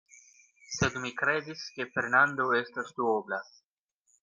[0.75, 3.43] Sed mi kredis, ke Fernando estas duobla.